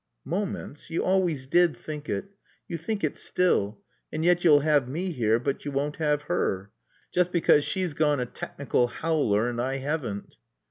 [0.25, 0.89] "Moments?
[0.89, 2.25] You always did think it.
[2.67, 3.77] You think it still.
[4.11, 6.71] And yet you'll have me here but you won't have her.
[7.11, 10.37] Just because she's gone a technical howler and I haven't."